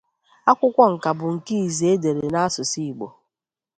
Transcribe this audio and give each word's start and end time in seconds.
Akwụkwọ 0.49 0.83
nka 0.93 1.09
bụ 1.17 1.25
nke 1.35 1.55
izi 1.67 1.85
e 1.93 2.01
dere 2.03 2.23
n'asụsụ 2.29 2.79
Igbo. 2.89 3.07